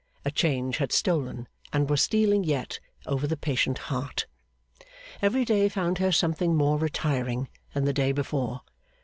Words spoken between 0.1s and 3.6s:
A change had stolen, and was stealing yet, over the